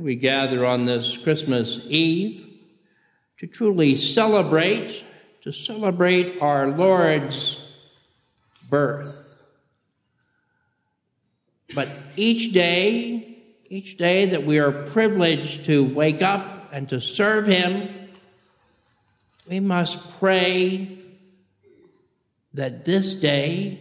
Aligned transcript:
we 0.00 0.14
gather 0.14 0.64
on 0.64 0.86
this 0.86 1.16
Christmas 1.18 1.80
Eve 1.86 2.46
to 3.38 3.46
truly 3.46 3.96
celebrate, 3.96 5.04
to 5.42 5.52
celebrate 5.52 6.40
our 6.40 6.68
Lord's 6.68 7.58
birth. 8.70 9.42
But 11.74 11.88
each 12.16 12.52
day, 12.52 13.38
each 13.68 13.96
day 13.96 14.26
that 14.26 14.46
we 14.46 14.58
are 14.58 14.72
privileged 14.72 15.66
to 15.66 15.84
wake 15.84 16.22
up 16.22 16.70
and 16.72 16.88
to 16.88 17.00
serve 17.00 17.46
Him, 17.46 18.08
we 19.46 19.60
must 19.60 20.18
pray 20.18 20.98
that 22.54 22.84
this 22.84 23.14
day 23.14 23.78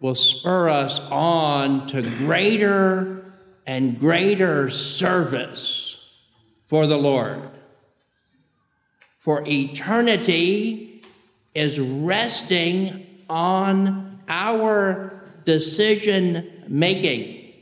will 0.00 0.14
spur 0.14 0.68
us 0.68 1.00
on 1.00 1.86
to 1.88 2.02
greater 2.02 3.25
and 3.66 3.98
greater 3.98 4.70
service 4.70 5.98
for 6.66 6.86
the 6.86 6.96
Lord. 6.96 7.50
For 9.18 9.44
eternity 9.46 11.02
is 11.54 11.80
resting 11.80 13.06
on 13.28 14.20
our 14.28 15.24
decision 15.44 16.64
making. 16.68 17.52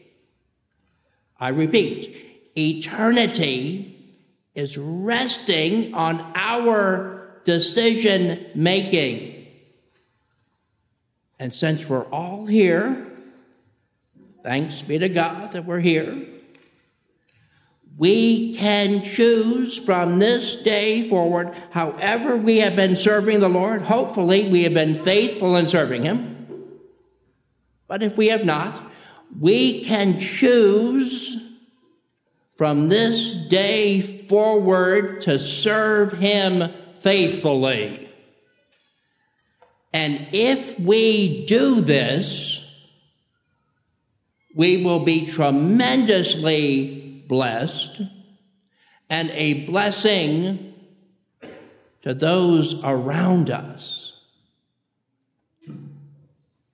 I 1.40 1.48
repeat, 1.48 2.50
eternity 2.56 4.14
is 4.54 4.78
resting 4.78 5.94
on 5.94 6.32
our 6.34 7.40
decision 7.44 8.46
making. 8.54 9.46
And 11.38 11.52
since 11.52 11.88
we're 11.88 12.04
all 12.04 12.46
here, 12.46 13.13
Thanks 14.44 14.82
be 14.82 14.98
to 14.98 15.08
God 15.08 15.52
that 15.52 15.64
we're 15.64 15.80
here. 15.80 16.26
We 17.96 18.54
can 18.56 19.02
choose 19.02 19.78
from 19.78 20.18
this 20.18 20.54
day 20.56 21.08
forward, 21.08 21.54
however, 21.70 22.36
we 22.36 22.58
have 22.58 22.76
been 22.76 22.94
serving 22.94 23.40
the 23.40 23.48
Lord. 23.48 23.82
Hopefully, 23.82 24.50
we 24.50 24.64
have 24.64 24.74
been 24.74 25.02
faithful 25.02 25.56
in 25.56 25.66
serving 25.66 26.02
Him. 26.02 26.46
But 27.88 28.02
if 28.02 28.18
we 28.18 28.28
have 28.28 28.44
not, 28.44 28.92
we 29.40 29.82
can 29.82 30.18
choose 30.18 31.38
from 32.58 32.90
this 32.90 33.34
day 33.34 34.02
forward 34.02 35.22
to 35.22 35.38
serve 35.38 36.12
Him 36.18 36.70
faithfully. 36.98 38.10
And 39.94 40.28
if 40.32 40.78
we 40.78 41.46
do 41.46 41.80
this, 41.80 42.60
we 44.54 44.82
will 44.82 45.00
be 45.00 45.26
tremendously 45.26 47.24
blessed 47.26 48.02
and 49.10 49.30
a 49.30 49.64
blessing 49.64 50.74
to 52.02 52.14
those 52.14 52.80
around 52.84 53.50
us. 53.50 54.12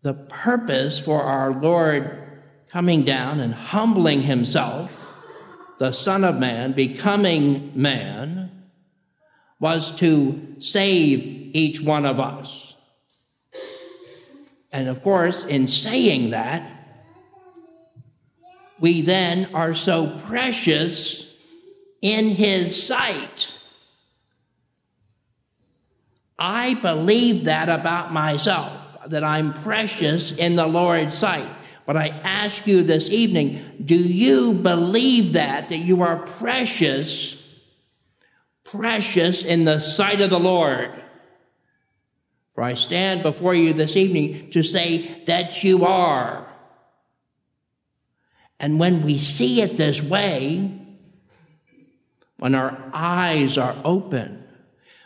The 0.03 0.15
purpose 0.15 0.99
for 0.99 1.23
our 1.23 1.53
Lord 1.53 2.43
coming 2.71 3.05
down 3.05 3.41
and 3.41 3.55
humbling 3.55 4.23
himself, 4.23 5.07
the 5.79 5.93
Son 5.93 6.25
of 6.25 6.37
Man 6.37 6.73
becoming 6.73 7.73
man, 7.75 8.51
was 9.59 9.93
to 9.93 10.57
save 10.59 11.21
each 11.55 11.81
one 11.81 12.07
of 12.07 12.19
us. 12.19 12.75
And 14.73 14.89
of 14.89 15.03
course, 15.03 15.45
in 15.45 15.67
saying 15.67 16.31
that, 16.31 16.80
we 18.81 19.03
then 19.03 19.55
are 19.55 19.75
so 19.75 20.19
precious 20.27 21.27
in 22.03 22.29
His 22.29 22.83
sight. 22.83 23.53
I 26.39 26.75
believe 26.75 27.45
that 27.45 27.69
about 27.69 28.13
myself, 28.13 28.73
that 29.07 29.23
I'm 29.23 29.53
precious 29.53 30.33
in 30.33 30.57
the 30.57 30.67
Lord's 30.67 31.17
sight. 31.17 31.49
But 31.85 31.97
I 31.97 32.09
ask 32.09 32.67
you 32.67 32.83
this 32.83 33.11
evening 33.11 33.83
do 33.85 33.97
you 33.97 34.55
believe 34.55 35.35
that, 35.35 35.69
that 35.69 35.79
you 35.79 36.03
are 36.03 36.19
precious, 36.19 37.37
precious 38.65 39.45
in 39.45 39.65
the 39.65 39.81
sight 39.81 40.21
of 40.21 40.31
the 40.31 40.41
Lord? 40.41 41.03
For 42.55 42.63
I 42.63 42.75
stand 42.75 43.23
before 43.23 43.55
you 43.55 43.73
this 43.73 43.97
evening 43.97 44.51
to 44.53 44.63
say 44.63 45.25
that 45.25 45.65
you 45.65 45.85
are. 45.85 46.50
And 48.61 48.79
when 48.79 49.03
we 49.03 49.17
see 49.17 49.63
it 49.63 49.79
this 49.79 50.03
way, 50.03 50.71
when 52.37 52.55
our 52.55 52.91
eyes 52.93 53.57
are 53.57 53.75
open, 53.85 54.45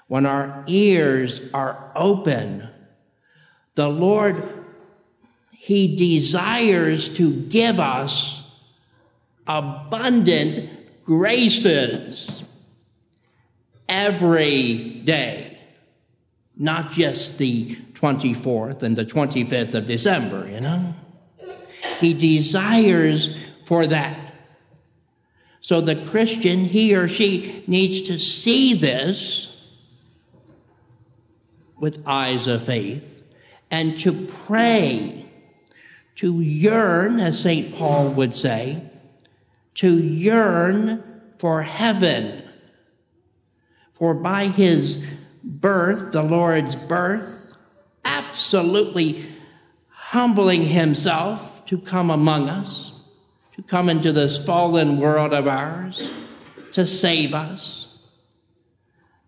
when 0.08 0.26
our 0.26 0.64
ears 0.66 1.40
are 1.54 1.92
open, 1.94 2.68
the 3.76 3.88
Lord, 3.88 4.64
He 5.52 5.96
desires 5.96 7.08
to 7.10 7.32
give 7.32 7.78
us 7.78 8.42
abundant 9.46 10.68
graces 11.04 12.42
every 13.88 15.00
day, 15.04 15.58
not 16.56 16.90
just 16.90 17.38
the 17.38 17.76
24th 17.94 18.82
and 18.82 18.96
the 18.96 19.04
25th 19.04 19.74
of 19.74 19.86
December, 19.86 20.48
you 20.48 20.60
know? 20.60 20.94
He 22.00 22.14
desires 22.14 23.36
for 23.64 23.86
that. 23.86 24.34
So 25.60 25.80
the 25.80 25.96
Christian, 25.96 26.66
he 26.66 26.94
or 26.94 27.08
she, 27.08 27.64
needs 27.66 28.02
to 28.02 28.18
see 28.18 28.74
this 28.74 29.56
with 31.78 32.02
eyes 32.06 32.46
of 32.46 32.64
faith 32.64 33.22
and 33.70 33.98
to 34.00 34.26
pray, 34.26 35.26
to 36.16 36.40
yearn, 36.40 37.18
as 37.18 37.40
St. 37.40 37.74
Paul 37.74 38.10
would 38.10 38.34
say, 38.34 38.82
to 39.74 39.98
yearn 39.98 41.02
for 41.38 41.62
heaven. 41.62 42.42
For 43.92 44.14
by 44.14 44.48
his 44.48 45.04
birth, 45.42 46.12
the 46.12 46.22
Lord's 46.22 46.76
birth, 46.76 47.54
absolutely 48.04 49.26
humbling 49.88 50.66
himself 50.66 51.64
to 51.66 51.78
come 51.78 52.10
among 52.10 52.48
us, 52.48 52.92
come 53.66 53.88
into 53.88 54.12
this 54.12 54.36
fallen 54.36 54.98
world 54.98 55.32
of 55.32 55.46
ours 55.46 56.08
to 56.72 56.86
save 56.86 57.34
us. 57.34 57.88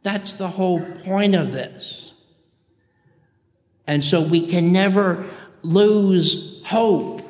That's 0.03 0.35
the 0.35 0.49
whole 0.49 0.81
point 0.81 1.35
of 1.35 1.53
this. 1.53 2.13
And 3.87 4.05
so 4.05 4.21
we 4.21 4.47
can 4.47 4.73
never 4.73 5.25
lose 5.63 6.63
hope. 6.65 7.23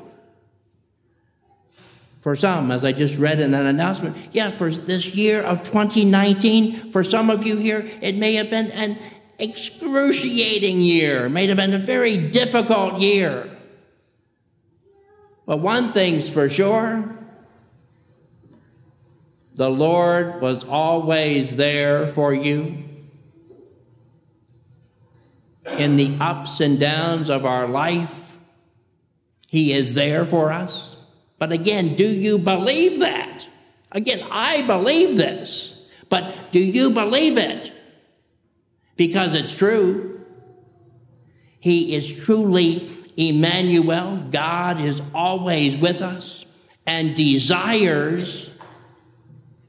For 2.20 2.34
some, 2.34 2.72
as 2.72 2.84
I 2.84 2.90
just 2.90 3.18
read 3.18 3.38
in 3.38 3.54
an 3.54 3.66
announcement, 3.66 4.16
yeah, 4.32 4.50
for 4.50 4.72
this 4.72 5.14
year 5.14 5.40
of 5.42 5.62
2019, 5.62 6.90
for 6.90 7.04
some 7.04 7.30
of 7.30 7.46
you 7.46 7.56
here, 7.56 7.88
it 8.00 8.16
may 8.16 8.34
have 8.34 8.50
been 8.50 8.72
an 8.72 8.98
excruciating 9.38 10.80
year, 10.80 11.26
it 11.26 11.30
may 11.30 11.46
have 11.46 11.56
been 11.56 11.74
a 11.74 11.78
very 11.78 12.16
difficult 12.16 13.00
year. 13.00 13.55
But 15.46 15.58
one 15.58 15.92
thing's 15.92 16.28
for 16.28 16.50
sure 16.50 17.16
the 19.54 19.70
Lord 19.70 20.42
was 20.42 20.64
always 20.64 21.56
there 21.56 22.12
for 22.12 22.34
you. 22.34 22.84
In 25.78 25.96
the 25.96 26.14
ups 26.20 26.60
and 26.60 26.78
downs 26.78 27.30
of 27.30 27.46
our 27.46 27.66
life, 27.66 28.36
He 29.48 29.72
is 29.72 29.94
there 29.94 30.26
for 30.26 30.52
us. 30.52 30.96
But 31.38 31.52
again, 31.52 31.94
do 31.94 32.06
you 32.06 32.38
believe 32.38 33.00
that? 33.00 33.46
Again, 33.92 34.26
I 34.30 34.60
believe 34.62 35.16
this, 35.16 35.74
but 36.10 36.52
do 36.52 36.60
you 36.60 36.90
believe 36.90 37.38
it? 37.38 37.72
Because 38.96 39.34
it's 39.34 39.54
true. 39.54 40.20
He 41.58 41.94
is 41.94 42.14
truly 42.24 42.90
Emmanuel, 43.16 44.28
God 44.30 44.80
is 44.80 45.00
always 45.14 45.76
with 45.76 46.02
us 46.02 46.44
and 46.86 47.16
desires, 47.16 48.50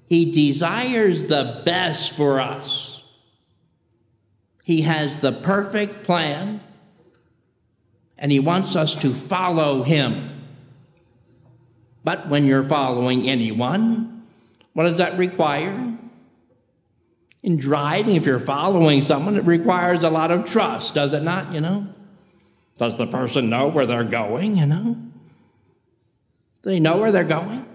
He 0.07 0.31
desires 0.31 1.25
the 1.25 1.61
best 1.65 2.15
for 2.15 2.39
us. 2.39 3.01
He 4.63 4.81
has 4.81 5.21
the 5.21 5.31
perfect 5.31 6.03
plan 6.03 6.61
and 8.17 8.31
He 8.31 8.39
wants 8.39 8.75
us 8.75 8.95
to 8.97 9.13
follow 9.13 9.83
Him. 9.83 10.43
But 12.03 12.27
when 12.29 12.45
you're 12.45 12.67
following 12.67 13.29
anyone, 13.29 14.25
what 14.73 14.83
does 14.83 14.97
that 14.97 15.17
require? 15.17 15.97
In 17.43 17.57
driving, 17.57 18.15
if 18.15 18.25
you're 18.25 18.39
following 18.39 19.01
someone, 19.01 19.37
it 19.37 19.45
requires 19.45 20.03
a 20.03 20.09
lot 20.09 20.31
of 20.31 20.45
trust, 20.45 20.95
does 20.95 21.13
it 21.13 21.23
not? 21.23 21.53
You 21.53 21.61
know? 21.61 21.87
Does 22.77 22.97
the 22.97 23.07
person 23.07 23.49
know 23.49 23.67
where 23.67 23.85
they're 23.85 24.03
going, 24.03 24.57
you 24.57 24.65
know? 24.65 24.97
Do 26.61 26.69
they 26.69 26.79
know 26.79 26.97
where 26.97 27.11
they're 27.11 27.23
going? 27.23 27.65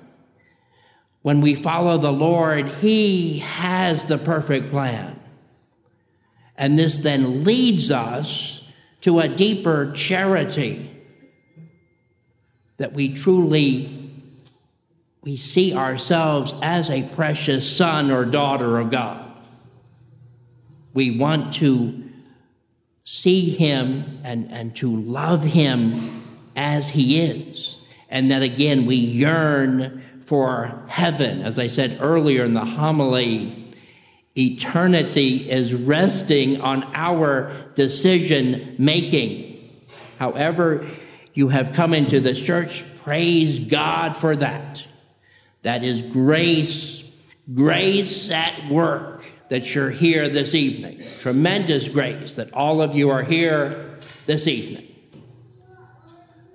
when 1.23 1.41
we 1.41 1.55
follow 1.55 1.99
the 1.99 2.13
Lord, 2.13 2.69
He 2.69 3.39
has 3.39 4.07
the 4.07 4.19
perfect 4.19 4.71
plan. 4.71 5.19
And 6.57 6.79
this 6.79 6.99
then 6.99 7.45
leads 7.45 7.91
us 7.91 8.63
to 9.01 9.21
a 9.21 9.29
deeper 9.29 9.93
charity 9.93 10.91
that 12.77 12.93
we 12.93 13.15
truly 13.15 13.99
we 15.23 15.37
see 15.37 15.73
ourselves 15.73 16.57
as 16.63 16.91
a 16.91 17.09
precious 17.11 17.77
son 17.77 18.11
or 18.11 18.25
daughter 18.25 18.81
of 18.81 18.91
God. 18.91 19.25
We 20.93 21.17
want 21.17 21.55
to 21.55 22.02
see 23.05 23.51
him 23.51 24.21
and, 24.25 24.51
and 24.53 24.77
to 24.77 24.95
love 24.95 25.43
him 25.43 26.41
as 26.57 26.91
he 26.91 27.21
is. 27.21 27.79
And 28.09 28.31
that 28.31 28.43
again, 28.43 28.87
we 28.87 28.97
yearn 28.97 30.03
for 30.25 30.85
heaven. 30.89 31.43
As 31.43 31.59
I 31.59 31.67
said 31.67 31.99
earlier 32.01 32.45
in 32.45 32.55
the 32.55 32.65
homily, 32.65 33.71
eternity 34.37 35.51
is 35.51 35.75
resting 35.75 36.61
on 36.61 36.85
our 36.95 37.53
decision 37.75 38.77
making. 38.79 39.71
However, 40.19 40.87
you 41.35 41.49
have 41.49 41.73
come 41.73 41.95
into 41.95 42.21
the 42.21 42.35
church, 42.35 42.85
praise 43.03 43.59
God 43.59 44.17
for 44.17 44.37
that. 44.37 44.85
That 45.63 45.83
is 45.83 46.03
grace, 46.03 47.03
grace 47.53 48.31
at 48.31 48.69
work 48.71 49.25
that 49.49 49.75
you're 49.75 49.91
here 49.91 50.29
this 50.29 50.55
evening. 50.55 51.03
Tremendous 51.19 51.89
grace 51.89 52.37
that 52.37 52.53
all 52.55 52.81
of 52.81 52.95
you 52.95 53.11
are 53.11 53.23
here 53.23 53.99
this 54.27 54.47
evening. 54.47 54.89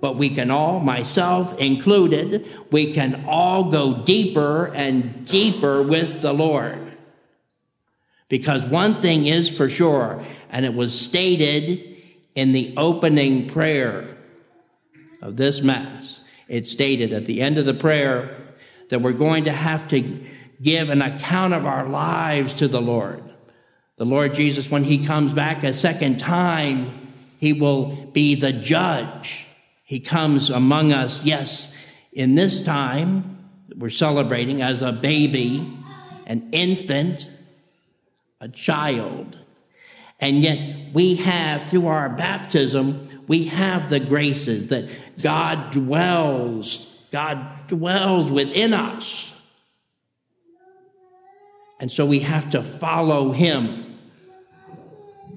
But 0.00 0.16
we 0.16 0.30
can 0.30 0.50
all, 0.50 0.80
myself 0.80 1.58
included, 1.58 2.48
we 2.70 2.92
can 2.92 3.24
all 3.26 3.70
go 3.70 4.02
deeper 4.04 4.66
and 4.66 5.26
deeper 5.26 5.82
with 5.82 6.20
the 6.20 6.32
Lord. 6.32 6.96
Because 8.28 8.66
one 8.66 9.00
thing 9.00 9.26
is 9.26 9.50
for 9.50 9.68
sure, 9.68 10.24
and 10.50 10.64
it 10.64 10.74
was 10.74 10.98
stated 10.98 11.96
in 12.34 12.52
the 12.52 12.74
opening 12.76 13.48
prayer 13.48 14.16
of 15.20 15.36
this 15.36 15.62
Mass. 15.62 16.20
It 16.46 16.66
stated 16.66 17.12
at 17.12 17.26
the 17.26 17.42
end 17.42 17.58
of 17.58 17.66
the 17.66 17.74
prayer 17.74 18.36
that 18.90 19.02
we're 19.02 19.12
going 19.12 19.44
to 19.44 19.52
have 19.52 19.88
to 19.88 20.24
give 20.60 20.88
an 20.88 21.02
account 21.02 21.54
of 21.54 21.66
our 21.66 21.88
lives 21.88 22.52
to 22.54 22.68
the 22.68 22.80
Lord. 22.80 23.22
The 23.96 24.04
Lord 24.06 24.34
Jesus, 24.34 24.70
when 24.70 24.84
he 24.84 25.04
comes 25.04 25.32
back 25.32 25.64
a 25.64 25.72
second 25.72 26.18
time, 26.18 27.14
he 27.38 27.52
will 27.52 28.06
be 28.06 28.34
the 28.34 28.52
judge. 28.52 29.46
He 29.84 30.00
comes 30.00 30.50
among 30.50 30.92
us, 30.92 31.22
yes, 31.22 31.70
in 32.12 32.34
this 32.34 32.62
time 32.62 33.38
we're 33.76 33.90
celebrating 33.90 34.60
as 34.62 34.82
a 34.82 34.92
baby, 34.92 35.78
an 36.26 36.50
infant, 36.52 37.26
a 38.40 38.48
child. 38.48 39.36
And 40.20 40.42
yet 40.42 40.92
we 40.92 41.16
have, 41.16 41.64
through 41.64 41.86
our 41.86 42.08
baptism, 42.08 43.24
we 43.28 43.44
have 43.44 43.88
the 43.88 44.00
graces 44.00 44.66
that 44.68 44.88
God 45.22 45.70
dwells, 45.70 46.86
God 47.12 47.68
dwells 47.68 48.32
within 48.32 48.74
us. 48.74 49.32
And 51.80 51.90
so 51.90 52.04
we 52.04 52.20
have 52.20 52.50
to 52.50 52.62
follow 52.62 53.32
him. 53.32 53.98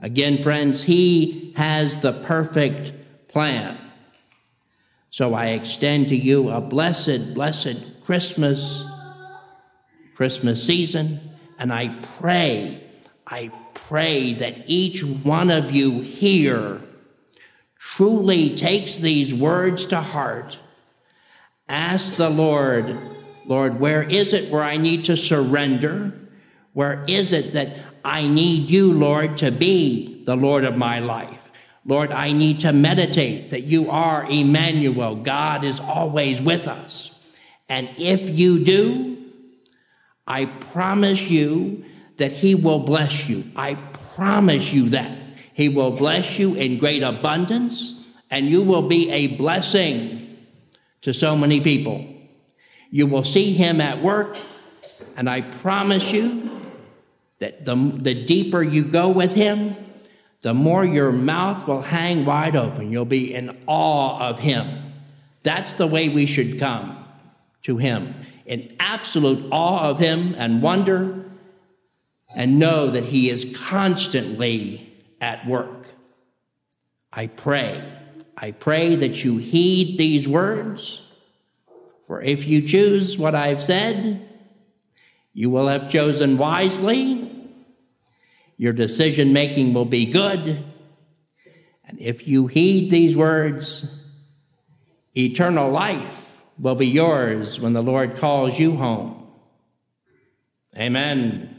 Again, 0.02 0.42
friends, 0.42 0.84
he 0.84 1.54
has 1.56 2.00
the 2.00 2.14
perfect 2.14 2.92
plan. 3.28 3.78
So 5.12 5.34
I 5.34 5.48
extend 5.48 6.10
to 6.10 6.16
you 6.16 6.50
a 6.50 6.62
blessed, 6.62 7.34
blessed 7.34 8.02
Christmas, 8.04 8.84
Christmas 10.16 10.64
season, 10.64 11.20
and 11.60 11.72
I 11.72 11.90
pray, 12.18 12.84
I 13.28 13.52
pray 13.74 14.34
that 14.36 14.64
each 14.68 15.04
one 15.04 15.52
of 15.52 15.72
you 15.72 16.02
here 16.02 16.82
truly 17.78 18.56
takes 18.56 18.98
these 18.98 19.34
words 19.34 19.86
to 19.88 20.02
heart. 20.02 20.58
Ask 21.68 22.16
the 22.16 22.30
Lord, 22.30 22.98
Lord, 23.46 23.80
where 23.80 24.04
is 24.04 24.34
it 24.34 24.50
where 24.50 24.64
I 24.64 24.78
need 24.78 25.04
to 25.06 25.18
surrender? 25.18 26.21
Where 26.74 27.04
is 27.08 27.34
it 27.34 27.54
that 27.54 27.78
I 28.04 28.28
need 28.28 28.70
you, 28.70 28.94
Lord, 28.94 29.38
to 29.38 29.52
be 29.52 30.24
the 30.26 30.36
Lord 30.36 30.64
of 30.64 30.78
my 30.78 31.00
life? 31.00 31.38
Lord, 31.86 32.12
I 32.12 32.32
need 32.32 32.60
to 32.62 32.72
meditate 32.72 33.50
that 33.50 33.64
you 33.64 33.90
are 33.90 34.26
Emmanuel. 34.26 35.16
God 35.16 35.64
is 35.64 35.80
always 35.80 36.42
with 36.42 36.68
us. 36.68 37.12
And 37.68 37.90
if 37.98 38.30
you 38.30 38.64
do, 38.64 39.18
I 40.28 40.46
promise 40.46 41.30
you 41.30 41.84
that 42.18 42.32
He 42.32 42.54
will 42.54 42.80
bless 42.80 43.28
you. 43.28 43.52
I 43.56 43.76
promise 44.16 44.72
you 44.72 44.90
that. 44.90 45.18
He 45.54 45.70
will 45.70 45.92
bless 45.92 46.38
you 46.40 46.54
in 46.54 46.78
great 46.78 47.04
abundance, 47.04 47.94
and 48.30 48.48
you 48.48 48.62
will 48.62 48.88
be 48.88 49.10
a 49.12 49.28
blessing 49.28 50.38
to 51.02 51.14
so 51.14 51.36
many 51.36 51.60
people. 51.62 52.08
You 52.90 53.08
will 53.08 53.24
see 53.24 53.54
Him 53.54 53.82
at 53.82 54.02
work, 54.02 54.38
and 55.16 55.30
I 55.30 55.42
promise 55.42 56.12
you 56.12 56.61
that 57.42 57.66
the, 57.66 57.76
the 57.76 58.14
deeper 58.14 58.62
you 58.62 58.84
go 58.84 59.10
with 59.10 59.34
Him, 59.34 59.76
the 60.44 60.54
more 60.54 60.86
your 60.86 61.12
mouth 61.12 61.68
will 61.68 61.82
hang 61.82 62.24
wide 62.24 62.56
open. 62.56 62.92
You'll 62.92 63.04
be 63.04 63.34
in 63.34 63.58
awe 63.66 64.30
of 64.30 64.40
Him. 64.40 64.94
That's 65.42 65.74
the 65.74 65.88
way 65.88 66.08
we 66.08 66.28
should 66.28 66.60
come 66.60 67.04
to 67.64 67.78
Him 67.78 68.14
in 68.46 68.76
absolute 68.80 69.48
awe 69.52 69.90
of 69.90 69.98
Him 69.98 70.36
and 70.38 70.62
wonder, 70.62 71.26
and 72.36 72.60
know 72.60 72.88
that 72.88 73.06
He 73.06 73.30
is 73.30 73.46
constantly 73.56 74.94
at 75.20 75.46
work. 75.48 75.88
I 77.12 77.26
pray, 77.26 77.84
I 78.38 78.52
pray 78.52 78.96
that 78.96 79.24
you 79.24 79.38
heed 79.38 79.98
these 79.98 80.28
words, 80.28 81.02
for 82.06 82.22
if 82.22 82.46
you 82.46 82.62
choose 82.62 83.18
what 83.18 83.34
I've 83.34 83.64
said, 83.64 84.28
you 85.34 85.50
will 85.50 85.68
have 85.68 85.90
chosen 85.90 86.38
wisely 86.38 87.31
your 88.62 88.74
decision 88.74 89.34
making 89.34 89.74
will 89.74 89.86
be 89.86 90.06
good. 90.06 90.64
And 91.84 92.00
if 92.00 92.28
you 92.28 92.46
heed 92.46 92.92
these 92.92 93.18
words, 93.18 93.92
eternal 95.18 95.72
life 95.72 96.38
will 96.60 96.76
be 96.76 96.86
yours 96.86 97.60
when 97.60 97.74
the 97.74 97.82
Lord 97.82 98.18
calls 98.18 98.60
you 98.60 98.76
home. 98.76 99.26
Amen. 100.78 101.51